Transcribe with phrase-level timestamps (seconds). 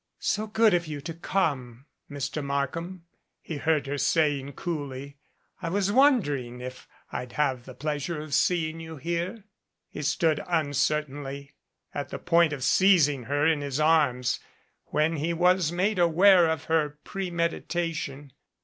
[0.17, 2.43] "So good of you to come, Mr.
[2.43, 3.05] Markham,"
[3.39, 5.19] he heard her saying coolly.
[5.61, 9.43] "I was wondering if I'd have the pleasure of seeing you here."
[9.91, 11.51] He stood uncertainly
[11.93, 14.39] at the point of seizing her in his arms
[14.85, 18.33] when he was made aware of her premeditation.